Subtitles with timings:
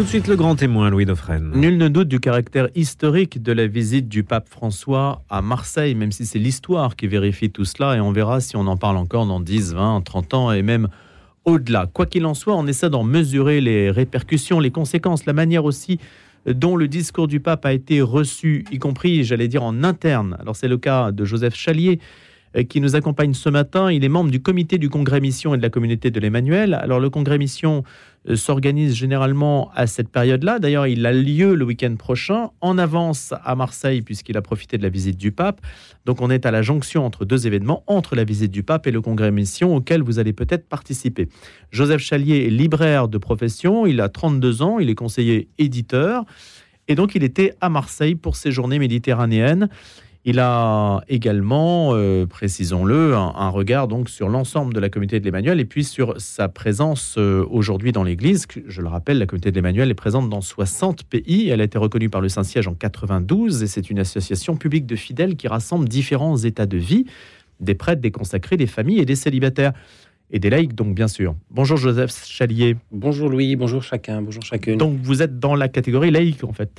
[0.00, 1.52] Tout de suite le grand témoin, Louis Dauphren.
[1.54, 6.10] Nul ne doute du caractère historique de la visite du pape François à Marseille, même
[6.10, 9.26] si c'est l'histoire qui vérifie tout cela, et on verra si on en parle encore
[9.26, 10.88] dans 10, 20, 30 ans, et même
[11.44, 11.86] au-delà.
[11.92, 15.98] Quoi qu'il en soit, on essaie d'en mesurer les répercussions, les conséquences, la manière aussi
[16.46, 20.34] dont le discours du pape a été reçu, y compris, j'allais dire, en interne.
[20.40, 22.00] Alors c'est le cas de Joseph Chalier,
[22.68, 23.92] qui nous accompagne ce matin.
[23.92, 26.74] Il est membre du comité du Congrès Mission et de la communauté de l'Emmanuel.
[26.74, 27.84] Alors le Congrès Mission
[28.28, 30.58] euh, s'organise généralement à cette période-là.
[30.58, 34.82] D'ailleurs, il a lieu le week-end prochain, en avance à Marseille, puisqu'il a profité de
[34.82, 35.60] la visite du pape.
[36.06, 38.90] Donc on est à la jonction entre deux événements, entre la visite du pape et
[38.90, 41.28] le Congrès Mission, auquel vous allez peut-être participer.
[41.70, 46.24] Joseph Chalier est libraire de profession, il a 32 ans, il est conseiller éditeur.
[46.88, 49.68] Et donc il était à Marseille pour ses journées méditerranéennes.
[50.26, 55.60] Il a également, euh, précisons-le, un, regard donc sur l'ensemble de la communauté de l'Emmanuel
[55.60, 58.46] et puis sur sa présence euh, aujourd'hui dans l'Église.
[58.66, 61.48] Je le rappelle, la communauté de l'Emmanuel est présente dans 60 pays.
[61.48, 64.94] Elle a été reconnue par le Saint-Siège en 92 et c'est une association publique de
[64.94, 67.06] fidèles qui rassemble différents états de vie,
[67.60, 69.72] des prêtres, des consacrés, des familles et des célibataires
[70.32, 71.34] et des laïcs, donc bien sûr.
[71.50, 72.76] Bonjour Joseph Chalier.
[72.92, 74.76] Bonjour Louis, bonjour chacun, bonjour chacune.
[74.76, 76.70] Donc vous êtes dans la catégorie laïque en fait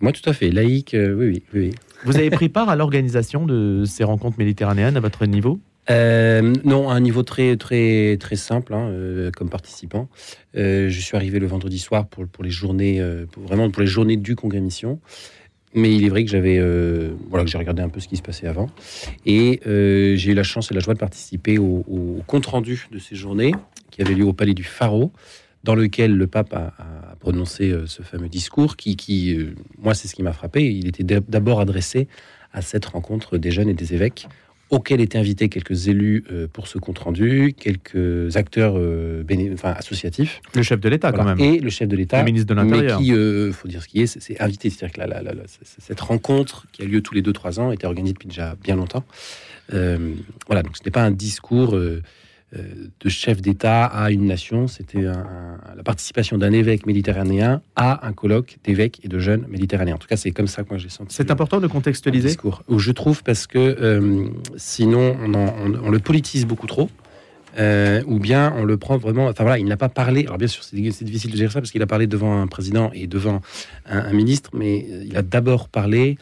[0.00, 1.74] Moi tout à fait, laïque, euh, oui, oui,
[2.04, 5.60] Vous avez pris part à l'organisation de ces rencontres méditerranéennes à votre niveau?
[5.90, 10.08] Euh, non, à un niveau très très très simple hein, euh, comme participant.
[10.54, 13.02] je suis arrivé le vendredi soir pour, pour les journées,
[13.36, 14.98] vraiment pour les journées du congrès mission.
[15.74, 18.16] Mais il est vrai que j'avais, euh, voilà, que j'ai regardé un peu ce qui
[18.16, 18.70] se passait avant,
[19.26, 21.84] et euh, j'ai eu la chance et la joie de participer au,
[22.26, 23.52] compte rendu de ces journées
[23.90, 25.10] qui avait lieu au Palais du Pharaon,
[25.64, 26.72] dans lequel le pape a,
[27.18, 29.36] prononcé euh, ce fameux discours, qui
[29.78, 30.64] moi, c'est ce qui m'a frappé.
[30.64, 32.06] Il était d'abord adressé
[32.52, 34.28] à cette rencontre des jeunes et des évêques
[34.74, 39.22] auquel étaient invités quelques élus euh, pour ce compte-rendu, quelques acteurs euh,
[39.52, 40.42] enfin, associatifs.
[40.54, 41.38] Le chef de l'État, quand même.
[41.40, 42.18] Et le chef de l'État.
[42.18, 42.98] Le ministre de l'Intérieur.
[42.98, 44.70] Mais qui, il euh, faut dire ce qui est, c'est invité.
[44.70, 45.38] C'est-à-dire que
[45.78, 49.04] cette rencontre qui a lieu tous les 2-3 ans était organisée depuis déjà bien longtemps.
[49.70, 52.02] voilà, donc ce n'est pas un discours euh,
[52.54, 54.66] de chef d'État à une nation.
[54.66, 59.94] C'était la participation d'un évêque méditerranéen à un colloque d'évêques et de jeunes méditerranéens.
[59.94, 61.14] En tout cas, c'est comme ça que moi j'ai senti.
[61.14, 62.28] C'est important de contextualiser.
[62.28, 64.26] Discours, où je trouve parce que euh,
[64.56, 66.90] sinon on, le politise beaucoup trop.
[67.56, 69.28] Euh, ou bien on le prend vraiment.
[69.28, 70.24] Enfin voilà, il n'a pas parlé.
[70.26, 72.90] Alors bien sûr, c'est difficile de dire ça parce qu'il a parlé devant un président
[72.92, 73.42] et devant
[73.86, 76.18] un ministre, mais il a d'abord parlé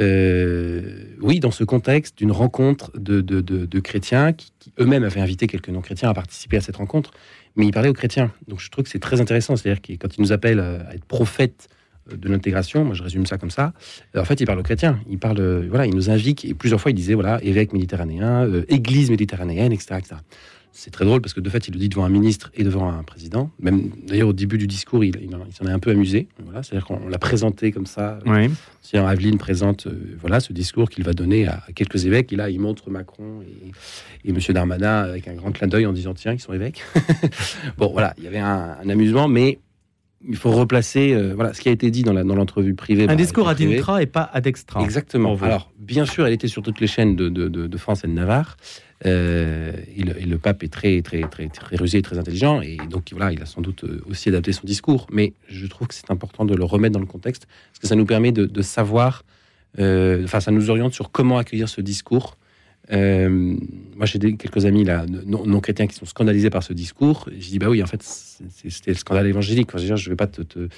[0.00, 6.08] euh, oui, dans ce contexte d'une rencontre de, chrétiens qui, eux-mêmes avaient invité quelques non-chrétiens
[6.08, 7.10] à participer à cette rencontre,
[7.56, 8.32] mais il parlait aux chrétiens.
[8.48, 9.56] Donc je trouve que c'est très intéressant.
[9.56, 11.68] C'est-à-dire que quand il nous appelle à être prophète
[12.10, 13.72] euh, de l'intégration, moi je résume ça comme ça,
[14.16, 15.00] en fait il parle aux chrétiens.
[15.10, 18.64] Il parle, voilà, il nous invite, et plusieurs fois il disait, voilà, évêque méditerranéen, euh,
[18.68, 20.00] église méditerranéenne, etc
[20.72, 22.88] c'est très drôle parce que de fait, il le dit devant un ministre et devant
[22.88, 23.50] un président.
[23.60, 25.14] Même d'ailleurs, au début du discours, il,
[25.52, 26.28] s'en est un peu amusé.
[26.44, 28.18] Voilà, c'est-à-dire qu'on l'a présenté comme ça.
[28.24, 28.50] Oui.
[28.80, 32.48] Si Aveline présente euh, voilà, ce discours qu'il va donner à, quelques évêques, et là,
[32.48, 36.32] il montre Macron et, et Monsieur Darmanin avec un grand clin d'œil en disant tiens,
[36.32, 36.82] ils sont évêques.
[37.76, 39.58] bon, voilà, il y avait un, amusement, mais
[40.28, 43.06] il faut replacer euh, voilà ce qui a été dit dans l'entrevue privée.
[43.08, 44.82] Un discours ad intra et pas ad extra.
[44.82, 45.36] Exactement.
[45.42, 48.12] Alors, bien sûr, elle était sur toutes les chaînes de, de, de France et de
[48.12, 48.56] Navarre.
[49.04, 53.08] Euh, et, le, pape est très, très, très, très rusé et très intelligent, et donc
[53.12, 55.06] voilà, il a sans doute euh, aussi adapté son discours.
[55.10, 57.96] Mais je trouve que c'est important de le remettre dans le contexte, parce que ça
[57.96, 59.24] nous permet de, savoir,
[59.78, 62.36] euh, enfin, ça nous oriente sur comment accueillir ce discours.
[62.92, 67.28] Moi, j'ai quelques amis là, non, chrétiens qui sont scandalisés par ce discours.
[67.38, 69.70] Je dis bah oui, en fait, c'était le scandale évangélique.
[69.76, 70.68] je ne vais pas te,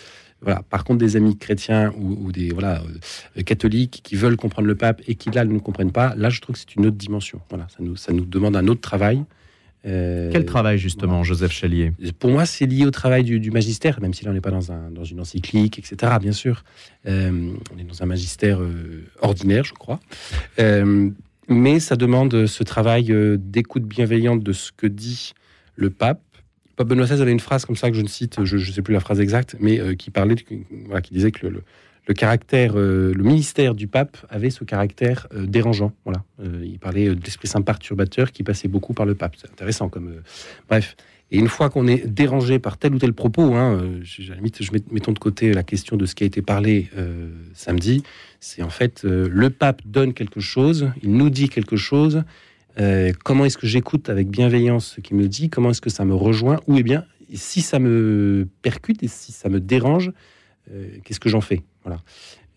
[0.45, 0.63] voilà.
[0.63, 2.83] Par contre, des amis chrétiens ou, des voilà
[3.37, 6.41] euh, catholiques qui veulent comprendre le pape et qui là ne comprennent pas, là je
[6.41, 7.41] trouve que c'est une autre dimension.
[7.49, 9.25] Voilà, ça nous ça nous demande un autre travail.
[9.87, 11.93] Euh, Quel travail justement, Joseph Chalier?
[12.19, 14.73] Pour moi, c'est lié au travail du, magistère, même si là on n'est pas dans,
[14.73, 16.15] un, dans une encyclique, etc.
[16.19, 16.65] Bien sûr,
[17.07, 18.61] euh, on est dans un magistère
[19.21, 20.01] ordinaire, je crois.
[21.49, 25.33] Mais ça demande ce travail d'écoute bienveillante de ce que dit
[25.77, 26.23] le pape.
[26.77, 28.83] Pape Benoît XVI avait une phrase comme ça que je ne cite, je ne sais
[28.83, 31.63] plus la phrase exacte, mais euh, qui parlait, qui disait que le,
[32.13, 35.93] caractère, euh, le ministère du pape avait ce caractère euh, dérangeant.
[36.05, 36.23] Voilà,
[36.63, 39.37] il parlait de l'esprit saint perturbateur qui passait beaucoup par le pape.
[39.37, 40.15] C'est intéressant comme.
[40.69, 40.97] bref.
[41.31, 45.13] Et une fois qu'on est dérangé par tel ou tel propos, hein, je, je mettons
[45.13, 46.91] de côté la question de ce qui a été parlé
[47.55, 48.05] samedi.
[48.41, 52.23] C'est en fait le pape donne quelque chose, il nous dit quelque chose,
[52.81, 56.05] euh, comment est-ce que j'écoute avec bienveillance ce qu'il me dit Comment est-ce que ça
[56.05, 60.13] me rejoint Ou eh bien, si ça me percute et si ça me dérange, euh,
[61.05, 61.63] qu'est-ce que j'en fais?
[61.85, 62.01] Voilà.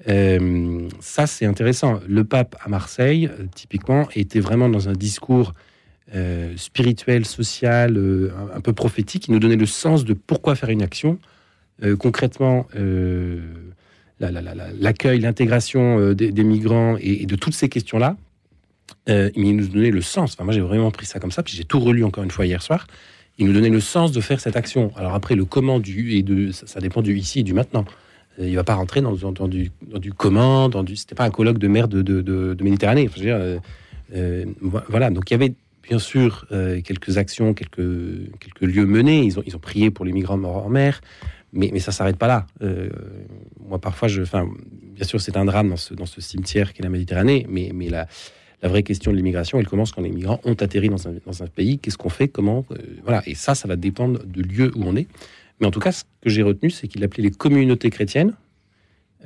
[0.09, 1.99] Euh, ça, c'est intéressant.
[2.07, 5.53] Le pape à Marseille, typiquement, était vraiment dans un discours
[6.55, 7.97] spirituel, social,
[8.55, 9.27] un, peu prophétique.
[9.27, 11.19] Il nous donnait le sens de pourquoi faire une action.
[11.83, 13.39] euh, concrètement euh,
[14.19, 18.17] la- la- la- la- l'accueil, l'intégration euh, des, migrants et, et de toutes ces questions-là,
[19.09, 20.33] euh, il nous donnait le sens.
[20.33, 22.45] Enfin, moi, j'ai vraiment pris ça comme ça, puis j'ai tout relu encore une fois
[22.45, 22.87] hier soir.
[23.37, 24.91] Il nous donnait le sens de faire cette action.
[24.95, 27.85] Alors après, le comment du et de ça, dépend du ici et du maintenant.
[28.39, 30.95] Euh, il va pas rentrer dans, dans- dans du, dans du comment, dans du.
[30.95, 33.05] C'était pas un colloque de mer de, de, de- Méditerranée.
[33.07, 33.57] Enfin, je dire, euh,
[34.15, 35.09] euh, vo- voilà.
[35.11, 35.53] Donc il y avait
[35.83, 36.45] bien sûr
[36.83, 37.87] quelques actions, quelques
[38.39, 39.23] quelques lieux menés.
[39.23, 40.99] Ils ont ils ont prié pour les migrants morts en mer,
[41.53, 42.45] mais mais ça s'arrête pas là.
[43.69, 44.47] Moi parfois je, enfin
[44.95, 47.89] bien sûr c'est un drame dans ce dans ce cimetière qu'est la Méditerranée, mais mais
[47.89, 48.07] la
[48.61, 51.77] la vraie question de l'immigration, elle commence quand les migrants ont atterri dans un, pays.
[51.77, 52.27] Qu'est-ce qu'on fait?
[52.27, 53.21] Comment euh, Voilà.
[53.27, 55.07] Et ça, ça va dépendre du lieu où on est.
[55.59, 58.33] Mais en tout cas, ce que j'ai retenu, c'est qu'il appelait les communautés chrétiennes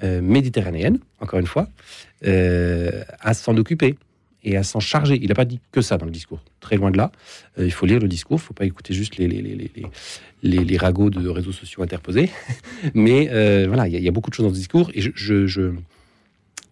[0.03, 1.69] euh, méditerranéennes, encore une fois,
[2.25, 3.95] euh, à s'en occuper
[4.43, 5.17] et à s'en charger.
[5.21, 6.41] Il n'a pas dit que ça dans le discours.
[6.59, 7.11] Très loin de là.
[7.57, 8.37] Il faut lire le discours.
[8.39, 12.29] Il ne faut pas écouter juste les, les, ragots de réseaux sociaux interposés.
[12.95, 13.27] Mais
[13.67, 14.91] voilà, il y, a- beaucoup de choses dans ce discours.
[14.93, 15.73] Et je, je- je-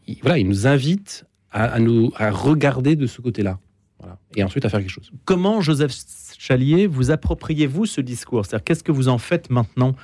[0.08, 3.60] il, voilà, il nous invite à, à nous à regarder de ce côté-là.
[4.00, 4.18] Voilà.
[4.36, 5.12] Et ensuite à faire quelque chose.
[5.26, 5.94] Comment, Joseph
[6.38, 8.46] Chalier, vous appropriez-vous ce discours?
[8.46, 9.96] C'est-à-dire, qu'est-ce que vous en faites maintenant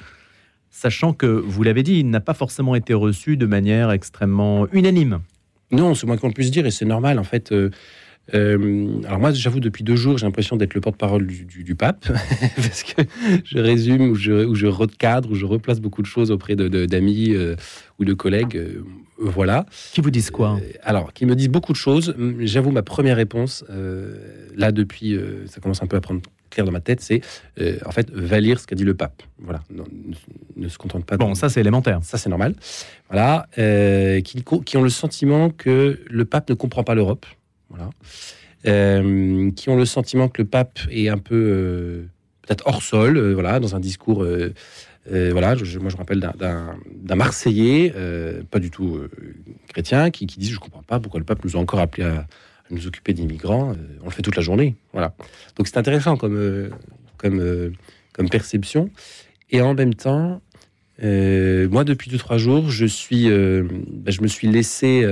[0.70, 5.22] Sachant que, vous l'avez dit, il n'a pas forcément été reçu de manière extrêmement unanime?
[5.72, 7.52] Non, c'est moins qu'on puisse dire et c'est normal en fait.
[7.54, 7.70] euh,
[8.34, 11.76] euh, alors moi, j'avoue, depuis deux jours, j'ai l'impression d'être le porte-parole du, du- du
[11.76, 12.06] pape
[12.58, 13.02] parce que
[13.46, 16.68] je résume ou je, ou je recadre ou je replace beaucoup de choses auprès de-
[16.68, 17.56] de- d'amis euh,
[18.00, 18.62] ou de collègues.
[19.20, 19.66] Euh, voilà.
[19.94, 22.16] Qui vous disent quoi Euh, alors, qui me disent beaucoup de choses.
[22.40, 24.18] J'avoue, ma première réponse, euh,
[24.56, 25.18] là, depuis,
[25.48, 26.22] ça commence un peu à prendre
[26.52, 27.20] clair dans ma tête, c'est
[27.60, 29.24] euh, en fait, va lire ce qu'a dit le pape.
[29.40, 29.62] Voilà.
[29.72, 29.82] Ne,
[30.56, 32.00] ne se contente pas de- Bon, ça c'est élémentaire.
[32.04, 32.56] ça c'est normal.
[33.10, 37.26] Voilà, euh, qui, qui ont le sentiment que le pape ne comprend pas l'Europe.
[37.70, 37.90] Voilà.
[38.68, 42.06] Euh, qui ont le sentiment que le pape est un peu
[42.42, 44.26] peut-être hors sol, voilà, dans un discours.
[45.12, 49.10] Euh, voilà, je- moi je me rappelle d'un- Marseillais, euh, pas du tout euh,
[49.68, 52.28] chrétien, qui, dit je comprends pas pourquoi le pape nous a encore appelé à,
[52.72, 53.72] nous occuper d'immigrants.
[53.72, 54.76] euh, on le fait toute la journée.
[54.94, 55.14] Voilà.
[55.56, 56.72] Donc c'est intéressant comme
[58.32, 58.90] perception.
[59.52, 60.42] Et en même temps,
[61.02, 65.06] moi, depuis deux trois jours, je suis, ben, je me suis laissé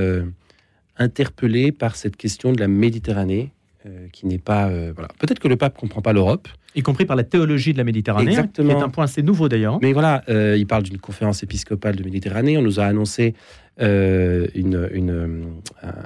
[0.98, 3.52] interpeller par cette question de la Méditerranée,
[3.86, 5.10] euh, qui n'est pas, euh, voilà.
[5.20, 8.32] Peut-être que le pape comprend pas l'Europe, Y compris par la théologie de la Méditerranée,
[8.32, 8.74] Exactement.
[8.74, 9.78] qui est un point assez nouveau d'ailleurs.
[9.82, 12.58] mais voilà, euh, il parle d'une conférence épiscopale de Méditerranée.
[12.58, 13.34] On nous a annoncé
[13.80, 15.46] une, une,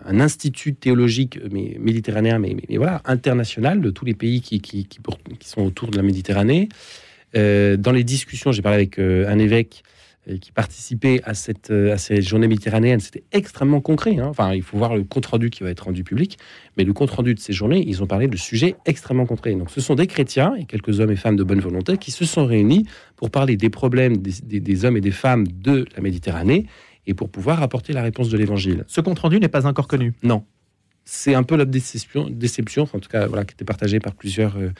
[0.05, 4.59] un institut théologique mais méditerranéen, mais, mais- mais voilà, international de tous les pays qui,
[4.61, 4.99] qui, qui,
[5.41, 6.69] sont autour de la Méditerranée.
[7.33, 9.83] Dans les discussions, j'ai parlé avec un évêque
[10.35, 12.99] qui participait à, cette, euh, à ces journées méditerranéennes.
[12.99, 14.17] C'était extrêmement concret.
[14.17, 14.27] hein.
[14.27, 16.37] Enfin, il faut voir le compte-rendu qui va être rendu public.
[16.75, 19.55] Mais le compte-rendu de ces journées, ils ont parlé de sujets extrêmement concrets.
[19.55, 22.25] Donc, ce sont des chrétiens et quelques hommes et femmes de bonne volonté qui se
[22.25, 22.85] sont réunis
[23.15, 26.65] pour parler des problèmes des, des- des hommes et des femmes de la Méditerranée
[27.05, 28.83] et pour pouvoir apporter la réponse de l'Évangile.
[28.87, 30.13] Ce compte-rendu n'est pas encore connu?
[30.23, 30.43] Non.
[31.09, 34.71] C'est un peu la déception, en tout cas, voilà, qui était partagée par plusieurs euh,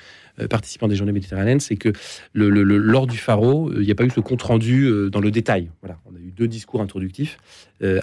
[0.42, 1.94] euh, participants des journées méditerranéennes, c'est que
[2.34, 5.70] lors du Pharo, euh, il n'y a pas eu ce compte rendu dans le détail.
[5.82, 7.38] Voilà, on a eu deux discours introductifs.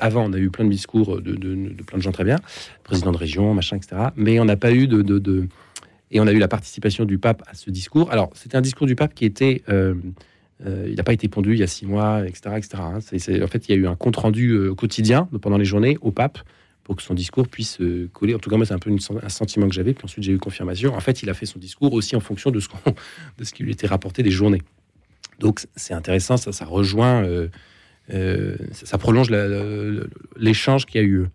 [0.01, 1.35] Avant, on a eu plein de discours de,
[1.83, 2.39] plein de gens très bien,
[2.83, 3.97] président de région, machin, etc.
[4.17, 5.47] Mais on n'a pas eu de, de-
[6.11, 8.11] et on a eu la participation du pape à ce discours.
[8.11, 11.63] Alors, c'était un discours du pape qui était il n'a pas été pondu il y
[11.63, 12.55] a six mois, etc.
[12.57, 12.69] etc.
[12.79, 12.97] hein.
[12.97, 16.39] En fait, il y a eu un compte rendu quotidien pendant les journées au pape
[16.85, 18.35] pour que son discours puisse euh, coller.
[18.35, 19.95] En tout cas, moi, c'est un peu une un sentiment que j'avais.
[19.95, 20.95] Puis ensuite, j'ai eu confirmation.
[20.95, 22.95] En fait, il a fait son discours aussi en fonction de ce, qu'on-
[23.39, 24.63] de ce qui lui était rapporté des journées.
[25.41, 26.37] Donc, c'est intéressant.
[26.37, 27.49] Ça, ça rejoint, euh,
[28.13, 29.31] euh, ça, prolonge
[30.37, 31.27] l'échange qu'il y a eu.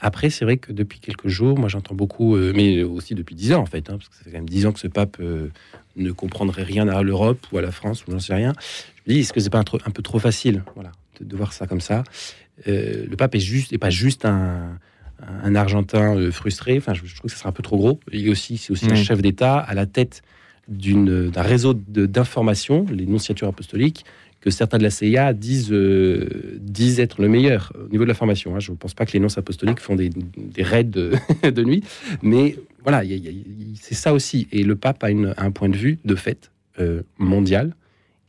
[0.00, 3.60] Après, c'est vrai que depuis quelques jours, moi, j'entends beaucoup, mais aussi depuis dix ans,
[3.60, 5.20] en fait, hein, parce que ça fait quand même dix ans que ce pape
[5.96, 8.52] ne comprendrait rien à l'Europe ou à la France, ou j'en sais rien.
[8.94, 11.66] Je me dis, est-ce que c'est pas un, peu trop facile, voilà, de voir ça
[11.66, 12.04] comme ça?
[12.66, 14.78] Euh, Le pape est juste, pas juste un,
[15.44, 16.76] un Argentin euh, frustré.
[16.78, 18.00] Enfin, je, je trouve que ça serait un peu trop gros.
[18.12, 19.04] Il est aussi, c'est aussi un Oui.
[19.04, 20.22] chef d'État à la tête
[20.68, 24.04] d'un réseau d'information, les nonciatures apostoliques,
[24.40, 26.28] que certains de la CIA disent, euh,
[26.60, 28.54] disent être le meilleur au niveau de la formation.
[28.54, 28.60] hein.
[28.60, 31.12] Je ne pense pas que les nonces apostoliques font des, des raids de,
[31.42, 31.82] de nuit,
[32.22, 33.02] mais voilà,
[33.80, 34.46] c'est ça aussi.
[34.52, 36.50] Et le pape a, une- un point de vue, de fait,
[36.80, 37.74] euh, mondial.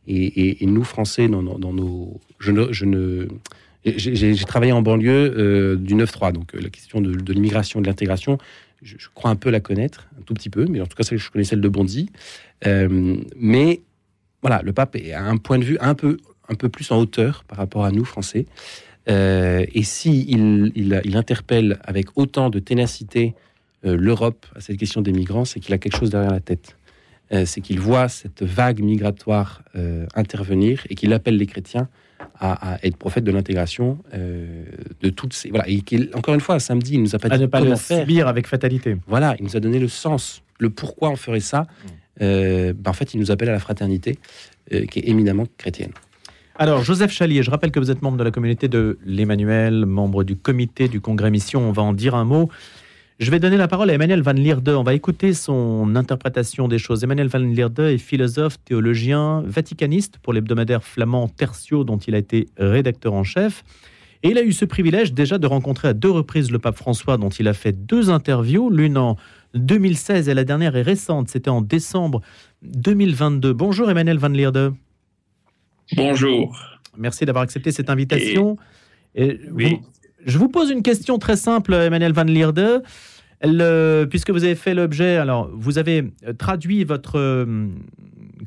[0.08, 2.20] Et, et- et nous, Français, dans, dans- dans nos...
[2.40, 2.72] Je ne...
[2.72, 3.28] Je ne
[3.84, 7.86] j'ai travaillé en banlieue euh, du 9-3, donc euh, la question de, de l'immigration, de
[7.86, 8.38] l'intégration,
[8.82, 11.30] je, crois un peu la connaître, un tout petit peu, mais en tout cas, je
[11.30, 12.10] connais celle de Bondy.
[12.66, 13.82] Euh, mais
[14.42, 16.18] voilà, le pape a un point de vue un peu,
[16.48, 18.46] un peu plus en hauteur par rapport à nous, Français.
[19.06, 23.34] Et si il, interpelle avec autant de ténacité
[23.82, 26.76] l'Europe à cette question des migrants, c'est qu'il a quelque chose derrière la tête.
[27.44, 29.62] c'est qu'il voit cette vague migratoire
[30.14, 31.88] intervenir et qu'il appelle les chrétiens
[32.38, 35.82] à, être prophète de l'intégration de toutes ces voilà et
[36.14, 38.46] encore une fois samedi il nous a pas à dit ne pas le subir avec
[38.46, 41.66] fatalité voilà il nous a donné le sens le pourquoi on ferait ça
[42.20, 42.24] mm.
[42.72, 44.18] ben, en fait il nous appelle à la fraternité
[44.70, 45.92] qui est éminemment chrétienne
[46.60, 50.24] alors, Joseph Chalier, je rappelle que vous êtes membre de la communauté de l'Emmanuel, membre
[50.24, 51.66] du comité du congrès Mission.
[51.66, 52.50] On va en dire un mot.
[53.20, 54.70] Je vais donner la parole à Emmanuel Van Lierde.
[54.70, 57.04] On va écouter son interprétation des choses.
[57.04, 62.48] Emmanuel Van Lierde est philosophe, théologien, vaticaniste pour l'hebdomadaire flamand Tertio, dont il a été
[62.56, 63.62] rédacteur en chef.
[64.22, 67.18] Et il a eu ce privilège déjà de rencontrer à deux reprises le pape François,
[67.18, 69.18] dont il a fait deux interviews, l'une en
[69.52, 72.22] 2016 et la dernière est récente, c'était en décembre
[72.62, 73.52] 2022.
[73.52, 74.72] Bonjour Emmanuel Van Lierde.
[75.94, 76.58] Bonjour.
[76.96, 78.56] Merci d'avoir accepté cette invitation.
[79.14, 79.80] Et oui.
[80.26, 82.82] Je vous pose une question très simple, Emmanuel Van Lierde.
[84.10, 87.68] puisque vous avez fait l'objet, alors vous avez euh, traduit votre euh,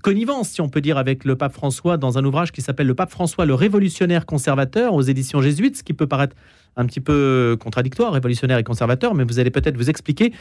[0.01, 2.95] connivence, si on peut dire, avec le pape François dans un ouvrage qui s'appelle Le
[2.95, 6.35] pape François, le révolutionnaire conservateur aux éditions jésuites, ce qui peut paraître
[6.75, 10.33] un petit peu contradictoire, révolutionnaire et conservateur, mais vous allez peut-être vous expliquer.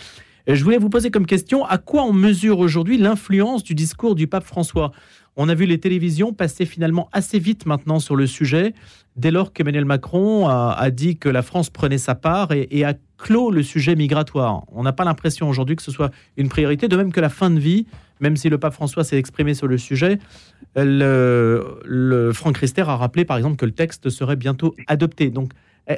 [0.47, 4.27] Je voulais vous poser comme question, à quoi on mesure aujourd'hui l'influence du discours du
[4.27, 4.91] pape François?
[5.37, 8.75] On a vu les télévisions passer finalement assez vite maintenant sur le sujet,
[9.17, 13.51] dès lors qu'Emmanuel Macron a, dit que la France prenait sa part et, a clos
[13.51, 14.65] le sujet migratoire.
[14.73, 17.51] On n'a pas l'impression aujourd'hui que ce soit une priorité, de même que la fin
[17.51, 17.87] de vie,
[18.21, 20.19] même si le pape François s'est exprimé sur le sujet.
[20.77, 25.31] Le, Franck Rister a rappelé par exemple que le texte serait bientôt adopté.
[25.31, 25.53] Donc,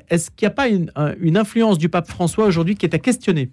[0.09, 3.50] est-ce qu'il n'y a pas une influence du pape François aujourd'hui qui est à questionner?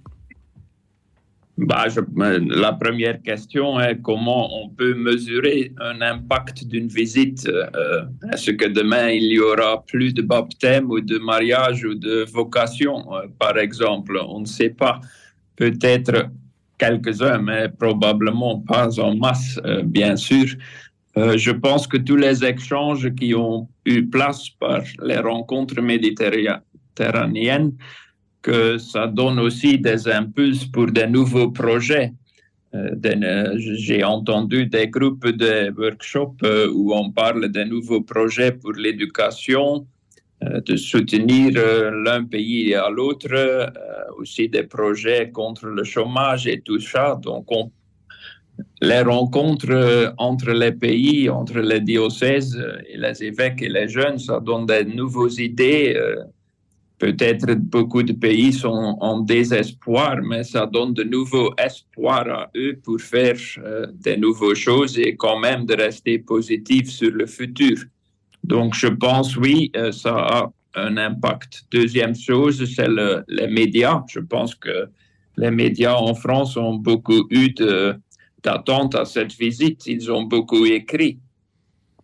[1.61, 7.47] Bah, la première question est comment on peut mesurer un impact d'une visite.
[7.47, 8.01] Euh,
[8.33, 13.13] est-ce que demain il y aura plus de baptême ou de mariage ou de vocation,
[13.13, 14.19] euh, par exemple?
[14.27, 15.01] On ne sait pas.
[15.55, 16.31] Peut-être
[16.79, 20.47] quelques-uns, mais probablement pas en masse, euh, bien sûr.
[21.15, 27.73] je pense que tous les échanges qui ont eu place par les rencontres méditerranéennes
[28.41, 32.13] que ça donne aussi des impulses pour de nouveaux projets.
[32.73, 38.53] Euh, euh, j'ai entendu des groupes de workshops euh, où on parle de nouveaux projets
[38.53, 39.85] pour l'éducation,
[40.41, 43.29] de soutenir l'un pays à l'autre,
[44.17, 47.19] aussi des projets contre le chômage et tout ça.
[47.21, 47.45] Donc,
[48.81, 54.39] les rencontres entre les pays, entre les diocèses et les évêques et les jeunes, ça
[54.39, 55.95] donne des nouvelles idées
[57.01, 62.77] Peut-être beaucoup de pays sont en désespoir, mais ça donne de nouveaux espoirs à eux
[62.83, 67.75] pour faire euh, de nouvelles choses et quand même de rester positif sur le futur.
[68.43, 71.63] Donc, je pense, oui, euh, ça a un impact.
[71.71, 74.03] Deuxième chose, c'est le, les médias.
[74.07, 74.87] Je pense que
[75.37, 77.49] les médias en France ont beaucoup eu
[78.43, 79.87] d'attentes à cette visite.
[79.87, 81.17] Ils ont beaucoup écrit.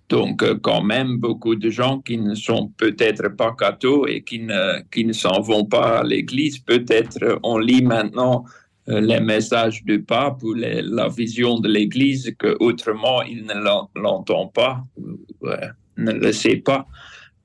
[0.10, 4.40] Donc, euh, quand même, beaucoup de gens qui ne sont peut-être pas cathos et qui
[4.40, 8.46] ne, qui ne s'en vont pas à l'église, peut-être euh, on lit maintenant
[8.88, 14.48] euh, les messages du pape ou la vision de l'église que autrement il ne l'entend
[14.48, 14.86] pas,
[15.98, 16.88] ne le sait pas.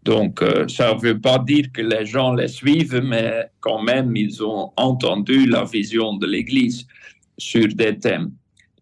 [0.04, 4.42] Donc, ça ne veut pas dire que les gens les suivent, mais quand même, ils
[4.42, 6.88] ont entendu la vision de l'Église
[7.38, 8.32] sur des thèmes.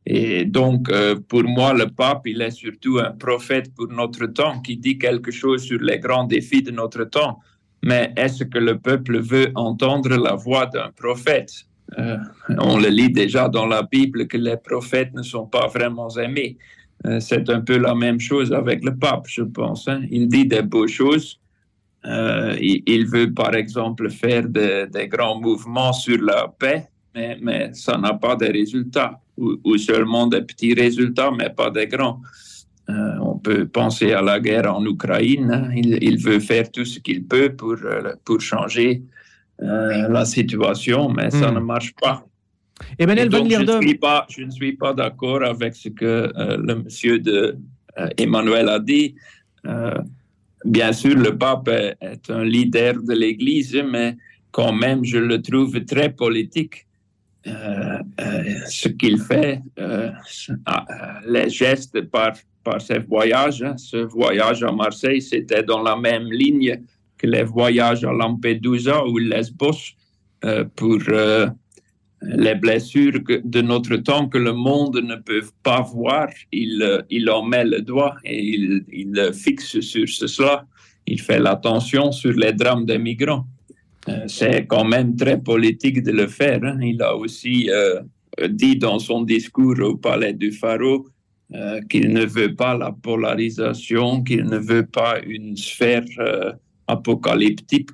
[0.06, 4.60] Et donc, euh, pour moi, le pape, il est surtout un prophète pour notre temps
[4.60, 7.38] qui dit quelque chose sur les grands défis de notre temps.
[7.82, 11.52] Mais est-ce que le peuple veut entendre la voix d'un prophète?
[11.98, 12.16] Euh,
[12.58, 16.56] On le lit déjà dans la Bible que les prophètes ne sont pas vraiment aimés.
[17.06, 19.88] Euh, c'est un peu la même chose avec le pape, je pense.
[19.88, 20.02] Hein.
[20.10, 21.38] Il dit des beaux choses.
[22.02, 28.14] Il, veut, par exemple, faire des grands mouvements sur la paix, mais, mais ça n'a
[28.14, 32.20] pas de résultats ou, seulement des petits résultats, mais pas des grands.
[32.88, 35.50] Euh, on peut penser à la guerre en Ukraine.
[35.50, 35.70] Hein.
[35.74, 39.02] Il, veut faire tout ce qu'il peut pour, euh, pour changer
[39.62, 41.54] euh, la situation, mais ça hmm.
[41.54, 42.24] ne marche pas.
[42.98, 46.74] Emmanuel donc, je, ne suis pas, je ne suis pas d'accord avec ce que le
[46.76, 47.56] monsieur de
[48.16, 49.14] Emmanuel a dit.
[50.64, 54.16] bien sûr, le pape est un leader de l'Église, mais
[54.50, 56.86] quand même, je le trouve très politique.
[57.46, 60.10] Euh, euh, ce qu'il fait, euh,
[61.26, 63.62] les gestes par, par ses voyages.
[63.62, 63.76] Hein.
[63.78, 66.82] Ce voyage à Marseille, c'était dans la même ligne
[67.16, 69.94] que les voyages à Lampedusa ou Lesbos
[70.76, 70.98] pour
[72.22, 76.28] les blessures de notre temps que le monde ne peut pas voir.
[76.52, 80.66] Il, il en met le doigt et il, il fixe sur cela.
[81.06, 83.46] Il fait l'attention sur les drames des migrants.
[84.08, 86.60] Euh, c'est quand même très politique de le faire.
[86.64, 86.78] Hein.
[86.80, 88.00] Il a aussi euh,
[88.48, 91.04] dit dans son discours au Palais du Pharaon
[91.88, 96.04] qu'il ne veut pas la polarisation, qu'il ne veut pas une sphère
[96.86, 97.90] apocalyptique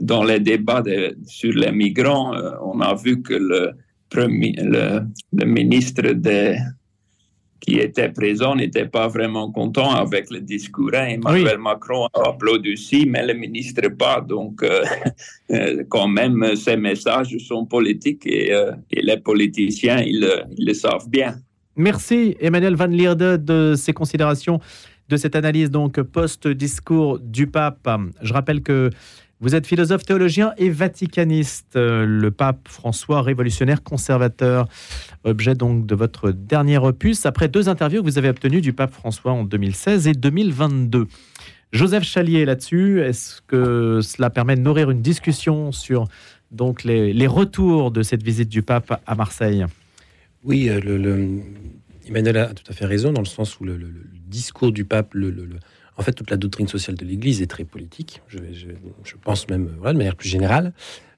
[0.00, 0.82] dans les débats
[1.26, 2.32] sur les migrants.
[2.62, 6.56] on a vu que le ministre des
[7.64, 10.90] qui était présent n'était pas vraiment content avec le discours.
[10.92, 11.06] Hein.
[11.16, 14.20] Emmanuel Macron a applaudi aussi, mais le ministre pas.
[14.20, 14.84] Donc, euh,
[15.50, 20.28] euh, quand même, ces messages sont politiques et, euh, les politiciens, ils,
[20.58, 21.36] ils, le savent bien.
[21.76, 24.60] Merci Emmanuel Van Lierde de ces considérations,
[25.08, 27.88] de cette analyse donc post-discours du pape.
[28.20, 28.90] Je rappelle que
[29.44, 31.76] vous êtes philosophe théologien et vaticaniste.
[31.76, 34.66] Euh, le pape François, révolutionnaire conservateur,
[35.22, 38.94] objet donc de votre dernier opus, après deux interviews que vous avez obtenues du pape
[38.94, 41.06] François en 2016 et 2022.
[41.72, 46.08] Joseph Chalier là-dessus, est-ce que cela permet de nourrir une discussion sur
[46.50, 49.66] donc les, retours de cette visite du pape à Marseille?
[50.42, 51.42] Oui, euh, le,
[52.08, 53.78] Emmanuel a tout à fait raison dans le sens où le,
[54.26, 55.34] discours du pape, le,
[55.96, 58.22] en fait, toute la doctrine sociale de l'Église est très politique.
[58.28, 58.38] Je,
[59.22, 60.72] pense même de manière plus générale.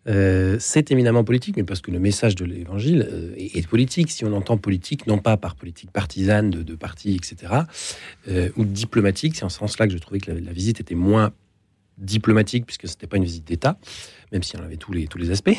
[0.09, 4.11] Euh, c'est éminemment politique, mais parce que le message de l'Évangile euh, est, politique.
[4.11, 7.53] Si on entend politique, non pas par politique partisane de, partis, etc.,
[8.29, 11.33] euh, ou diplomatique, c'est en ce sens-là que je trouvais que la, visite était moins
[11.99, 13.79] diplomatique, puisque ce n'était pas une visite d'État,
[14.33, 15.57] même si on avait tous les, tous les aspects.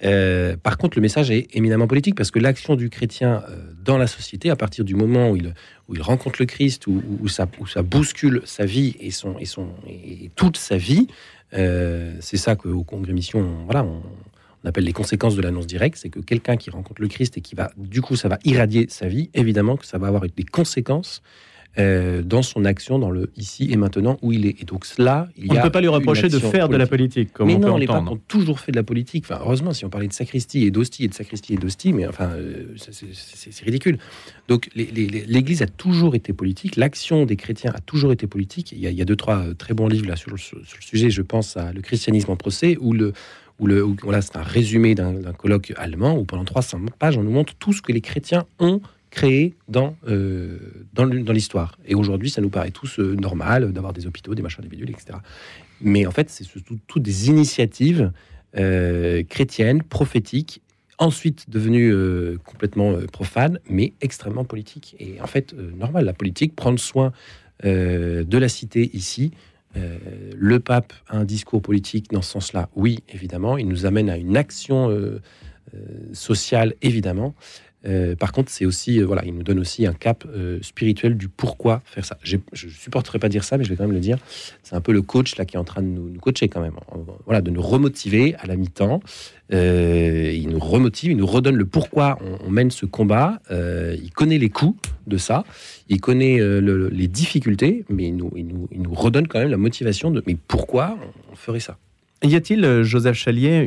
[0.62, 3.42] par contre, le message est éminemment politique, parce que l'action du chrétien
[3.84, 5.54] dans la société, à partir du moment où il,
[5.88, 9.44] où il rencontre le Christ, où, où, ça, ça, bouscule sa vie et, son, et,
[9.44, 11.08] son, et toute sa vie.
[11.52, 14.02] Euh, c'est ça qu'au Congrès Mission, voilà, on,
[14.64, 15.98] on, appelle les conséquences de l'annonce directe.
[15.98, 18.86] C'est que quelqu'un qui rencontre le Christ et qui va, du coup, ça va irradier
[18.88, 21.22] sa vie, évidemment que ça va avoir des conséquences
[21.78, 24.60] euh, dans son action, dans le ici et maintenant où il est.
[24.60, 27.32] Et donc cela, il on ne peut pas lui reprocher de faire de la politique,
[27.32, 29.24] comme mais on non, les papes ont toujours fait de la politique.
[29.24, 32.08] Enfin, heureusement, si on parlait de sacristie et d'hostie et de sacristie et d'hostie, mais
[32.08, 33.98] enfin, euh, c'est ridicule.
[34.48, 38.72] Donc l'Église a toujours été politique, l'action des chrétiens a toujours été politique.
[38.72, 40.38] Il y a, il y a deux, trois euh, très bons livres là sur le,
[40.38, 41.08] sur le, sujet.
[41.08, 43.12] Je pense à Le christianisme en procès, où le
[43.60, 47.30] où le, voilà, c'est un résumé d'un colloque allemand où pendant 300 pages, on nous
[47.30, 50.58] montre tout ce que les chrétiens ont créé dans, euh,
[50.94, 51.76] dans l'histoire.
[51.84, 54.90] Et aujourd'hui, ça nous paraît tous euh, normal d'avoir des hôpitaux, des machins, des bidules,
[54.90, 55.18] etc.
[55.80, 58.12] Mais en fait, c'est surtout toutes des initiatives
[58.56, 60.62] euh, chrétiennes, prophétiques,
[60.98, 61.94] ensuite devenues
[62.44, 64.96] complètement profanes, mais extrêmement politiques.
[64.98, 67.12] Et en fait, normal, la politique, prendre soin
[67.64, 69.30] de la cité ici,
[69.74, 73.56] le pape a un discours politique dans ce sens-là, oui, évidemment.
[73.56, 74.94] Il nous amène à une action
[76.12, 77.34] sociale, évidemment.
[77.86, 81.16] Euh, par contre, c'est aussi, euh, voilà, il nous donne aussi un cap euh, spirituel
[81.16, 82.18] du pourquoi faire ça.
[82.22, 84.18] Je ne supporterai pas dire ça, mais je vais quand même le dire.
[84.62, 86.74] C'est un peu le coach là qui est en train de nous, coacher quand même.
[87.24, 89.00] Voilà, de nous remotiver à la mi-temps.
[89.50, 93.40] il nous remotive, il nous redonne le pourquoi on, mène ce combat.
[93.50, 95.44] il connaît les coûts de ça,
[95.88, 99.56] il connaît les difficultés, mais il nous, il, nous, il nous redonne quand même la
[99.56, 100.98] motivation de mais pourquoi
[101.32, 101.78] on ferait ça?
[102.22, 103.66] Y a-t-il, euh, Joseph Chalier,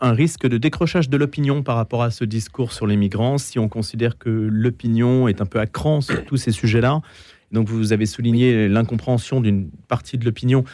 [0.00, 3.58] un risque de décrochage de l'opinion par rapport à ce discours sur les migrants si
[3.58, 7.02] on considère que l'opinion est un peu à cran sur tous ces sujets-là?
[7.52, 10.64] Donc vous avez souligné l'incompréhension d'une partie de l'opinion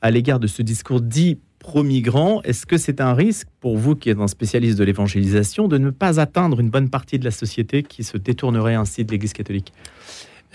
[0.00, 2.40] à l'égard de ce discours dit pro-migrant.
[2.42, 5.90] Est-ce que c'est un risque pour vous qui êtes un spécialiste de l'évangélisation de ne
[5.90, 9.74] pas atteindre une bonne partie de la société qui se détournerait ainsi de l'Église catholique?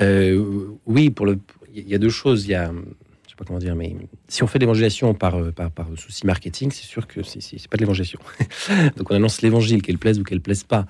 [0.02, 1.14] Euh, Oui,
[1.76, 2.46] il y a deux choses.
[2.46, 2.72] Il y a
[3.36, 3.96] pas comment dire, mais
[4.28, 7.78] si on fait l'évangélisation par, euh, par, par, souci marketing, c'est sûr que c'est pas
[7.78, 8.20] de l'évangélisation.
[8.98, 10.86] Donc on annonce l'évangile, qu'elle plaise ou qu'elle plaise pas.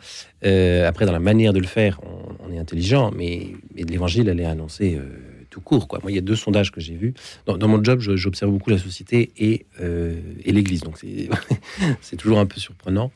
[0.46, 2.00] Euh, après, dans la manière de le faire,
[2.40, 5.08] on, est intelligent, mais, mais l'évangile, elle est annoncée euh,
[5.50, 5.88] tout court.
[5.88, 6.00] Quoi.
[6.02, 7.14] Moi, il y a deux sondages que j'ai vus.
[7.46, 10.82] Dans, mon job, j'observe beaucoup la société et, et l'Église.
[10.82, 11.00] Donc
[12.02, 13.12] c'est toujours un peu surprenant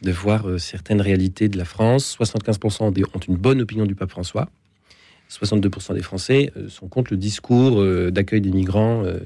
[0.00, 2.16] de voir certaines réalités de la France.
[2.18, 4.48] 75% ont une bonne opinion du pape François.
[5.32, 9.04] 62% des Français euh, sont contre le discours euh, d'accueil des migrants.
[9.04, 9.20] Euh,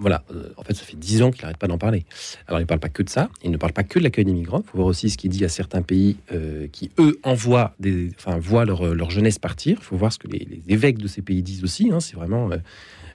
[0.00, 0.24] voilà,
[0.56, 2.04] en fait, ça fait 10 ans qu'il n'arrête pas d'en parler.
[2.48, 4.24] Alors, il ne parle pas que de ça, il ne parle pas que de l'accueil
[4.24, 4.62] des migrants.
[4.66, 6.16] Il faut voir aussi ce qu'il dit à certains pays
[6.72, 9.76] qui, eux, envoient des, enfin, voient leur, jeunesse partir.
[9.80, 11.90] Il faut voir ce que les, évêques de ces pays disent aussi.
[11.92, 12.00] Hein.
[12.00, 12.50] C'est vraiment,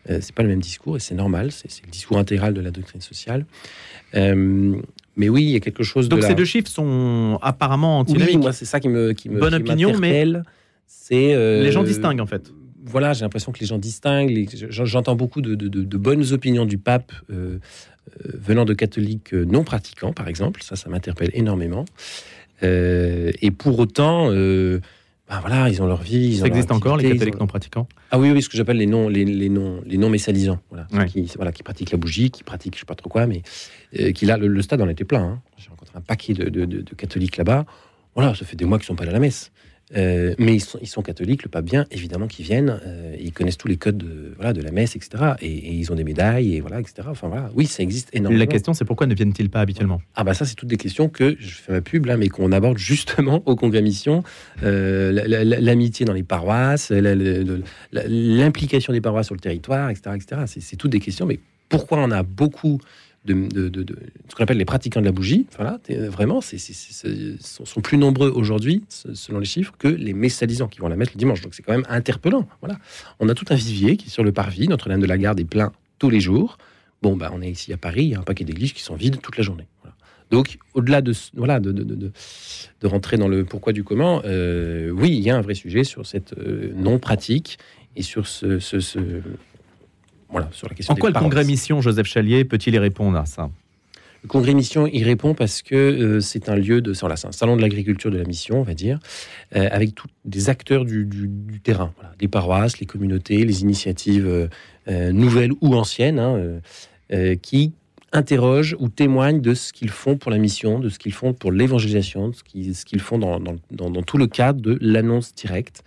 [0.07, 1.51] c'est pas le même discours et c'est normal.
[1.51, 3.45] C'est le discours intégral de la doctrine sociale.
[4.13, 6.07] mais oui, il y a quelque chose.
[6.07, 8.35] Donc de ces deux chiffres sont apparemment antinomiques.
[8.35, 10.25] Oui, moi, c'est ça qui me, qui me bonne opinion, mais
[10.91, 12.51] c'est euh, les gens distinguent en fait.
[12.83, 14.47] Voilà, j'ai l'impression que les gens distinguent.
[14.69, 17.59] J'entends beaucoup de, bonnes opinions du pape euh,
[18.25, 20.63] euh, venant de catholiques non pratiquants, par exemple.
[20.63, 21.85] Ça, ça m'interpelle énormément.
[22.63, 24.81] et pour autant, ben
[25.41, 26.29] voilà, ils ont leur vie.
[26.29, 27.87] Ils Ça ont existe encore, les catholiques ont- non pratiquants?
[28.09, 30.87] Ah oui, oui, ce que j'appelle les non, les, les non, les non messalisants, voilà,
[30.91, 31.05] Ouais.
[31.07, 33.43] Qui, voilà, qui pratiquent la bougie, qui pratiquent je sais pas trop quoi, mais
[33.99, 35.21] euh, qui là, le, le stade en était plein.
[35.23, 35.41] hein.
[35.57, 37.65] J'ai rencontré un paquet de, de- de- de catholiques là-bas.
[38.15, 39.51] Voilà, ça fait des mois qu'ils sont pas allés à la messe.
[39.97, 42.79] Euh, mais ils sont, ils sont catholiques, le pape bien, évidemment, qui viennent.
[42.85, 45.33] euh, ils connaissent tous les codes de, voilà, de la messe, etc.
[45.41, 47.07] Et, et ils ont des médailles, et voilà, etc.
[47.09, 48.39] Enfin voilà, oui, ça existe énormément.
[48.39, 49.99] La question, c'est pourquoi ne viennent-ils pas habituellement?
[50.15, 52.51] Ah bah ça, c'est toutes des questions que je fais ma pub là, mais qu'on
[52.51, 54.23] aborde justement au congrès mission.
[54.63, 56.91] Euh, la- la- la- L'amitié dans les paroisses,
[57.93, 60.15] l'implication des paroisses sur le territoire, etc.
[60.15, 60.41] etc.
[60.59, 61.25] C'est toutes des questions.
[61.25, 62.79] Mais pourquoi on a beaucoup
[63.33, 63.85] de,
[64.27, 67.97] ce qu'on appelle les pratiquants de la bougie Voilà, t'es- vraiment, c'est sont, sont plus
[67.97, 71.41] nombreux aujourd'hui, se- selon les chiffres, que les messalisants qui vont la mettre le dimanche.
[71.41, 72.47] Donc c'est quand même interpellant.
[72.61, 72.77] Voilà,
[73.19, 74.67] on a tout un vivier qui est sur le parvis.
[74.67, 76.57] Notre-Dame de la Garde est plein tous les jours.
[77.01, 78.95] Bon, bah, on est ici à Paris, il y a un paquet d'églises qui sont
[78.95, 79.67] vides toute la journée.
[80.31, 84.91] Donc, au-delà de, voilà, de, de, de, de- rentrer dans le pourquoi du comment, euh,
[84.91, 87.57] oui, il y a un vrai sujet sur cette euh, non-pratique
[87.95, 88.79] et sur ce- ce-
[90.29, 93.17] voilà, sur la question En des quoi le congrès mission, Joseph Chalier, peut-il y répondre
[93.17, 93.49] à ça?
[94.21, 97.55] Le congrès mission y répond parce que euh, c'est un lieu de, voilà, un salon
[97.55, 98.99] de l'agriculture de la mission, on va dire,
[99.55, 103.61] euh, avec tous des acteurs du, du- du terrain, voilà, les paroisses, les communautés, les
[103.61, 104.27] initiatives
[104.89, 106.59] euh, nouvelles ou anciennes, hein,
[107.41, 107.71] qui
[108.11, 111.51] interrogent ou témoignent de ce qu'ils font pour la mission, de ce qu'ils font pour
[111.51, 115.83] l'évangélisation, de ce qu'ils font dans, dans- dans- dans tout le cadre de l'annonce directe.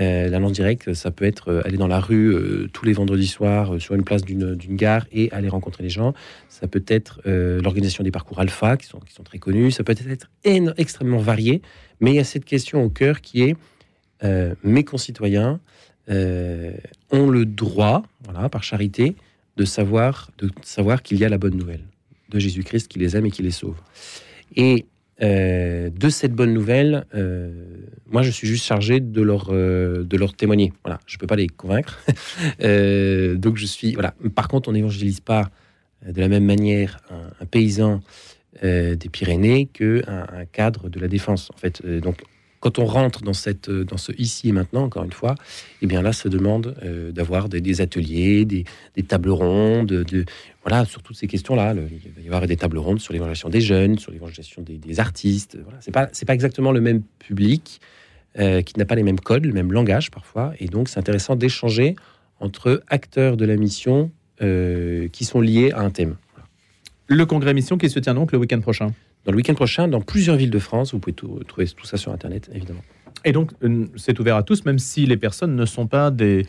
[0.00, 3.26] Euh, L'annonce directe, ça peut être euh, aller dans la rue euh, tous les vendredis
[3.26, 6.14] soirs sur une place d'une gare et aller rencontrer les gens.
[6.48, 9.72] Ça peut être l'organisation des parcours alpha qui sont, très connus.
[9.72, 10.30] Ça peut être
[10.76, 11.62] extrêmement varié.
[12.00, 13.56] Mais il y a cette question au cœur qui est
[14.62, 15.60] mes concitoyens
[16.08, 18.04] ont le droit,
[18.50, 19.16] par charité,
[19.56, 20.30] de savoir,
[21.02, 21.84] qu'il y a la bonne nouvelle
[22.30, 23.76] de Jésus-Christ qui les aime et qui les sauve.
[25.22, 27.52] Euh, de cette bonne nouvelle, euh,
[28.10, 30.72] moi je suis juste chargé de leur, euh, de leur témoigner.
[30.84, 32.00] Voilà, je peux pas les convaincre.
[32.60, 34.14] Donc je suis voilà.
[34.34, 35.50] Par contre, on n'évangélise pas
[36.06, 36.98] de la même manière
[37.40, 38.00] un, paysan
[38.62, 41.50] des Pyrénées que un, cadre de la défense.
[41.54, 42.22] En fait, donc
[42.62, 45.34] quand on rentre dans cette euh, dans ce ici et maintenant, encore une fois,
[45.82, 48.64] eh bien là, ça demande euh, d'avoir des, ateliers, des,
[49.06, 50.24] tables rondes, de,
[50.62, 51.74] voilà, sur toutes ces questions-là.
[51.74, 55.58] Il va y avoir des tables rondes sur l'évangélisation des jeunes, sur l'évangélisation des, artistes.
[55.62, 57.80] Voilà, c'est pas c'est pas exactement le même public
[58.38, 61.34] euh, qui n'a pas les mêmes codes, le même langage parfois, et donc c'est intéressant
[61.34, 61.96] d'échanger
[62.38, 64.10] entre acteurs de la mission
[65.12, 66.16] qui sont liés à un thème.
[67.06, 68.92] Le congrès mission qui se tient donc le week-end prochain.
[69.24, 71.96] Dans le week-end prochain, dans plusieurs villes de France, vous pouvez tout- trouver tout ça
[71.96, 72.82] sur Internet, évidemment.
[73.24, 76.46] Et donc, euh, c'est ouvert à tous, même si les personnes ne sont pas des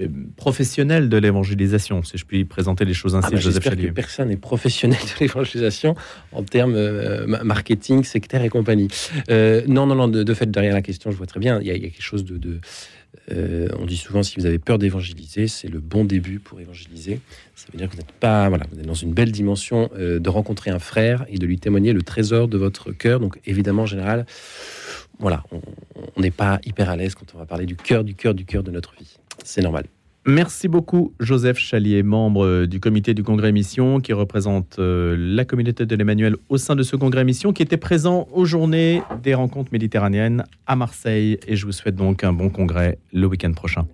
[0.00, 3.72] euh, professionnels de l'évangélisation, si je puis présenter les choses ainsi, Ah bah, Joseph J'espère
[3.78, 3.88] Chalier.
[3.88, 5.94] que personne n'est professionnel de l'évangélisation
[6.32, 8.88] en termes euh, ma- marketing, sectaire et compagnie.
[9.30, 11.66] Euh, non, non, non, de, de fait, derrière la question, je vois très bien, il
[11.66, 12.38] y a, il y a quelque chose de...
[12.38, 12.60] de-
[13.32, 17.20] euh, on dit souvent, si vous avez peur d'évangéliser, c'est le bon début pour évangéliser.
[17.54, 20.28] Ça veut dire que vous n'êtes pas, voilà, êtes dans une belle dimension euh, de
[20.28, 23.20] rencontrer un frère et de lui témoigner le trésor de votre cœur.
[23.20, 24.26] Donc, évidemment, en général,
[25.18, 25.44] voilà,
[26.16, 28.44] on n'est pas hyper à l'aise quand on va parler du cœur, du cœur, du
[28.44, 29.16] cœur de notre vie.
[29.44, 29.84] C'est normal.
[30.26, 35.44] Merci beaucoup, Joseph Chalier, membre euh, du comité du congrès mission, qui représente euh, la
[35.44, 39.34] communauté de l'Emmanuel au sein de ce congrès mission, qui était présent aux journées des
[39.34, 41.38] rencontres méditerranéennes à Marseille.
[41.46, 43.86] Et je vous souhaite donc un bon congrès le week-end prochain.